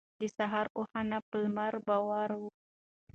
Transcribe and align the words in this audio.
د 0.19 0.21
سهار 0.37 0.65
اوښان 0.77 1.09
په 1.29 1.35
لمر 1.43 1.73
بار 1.87 2.29
وو. 2.39 2.49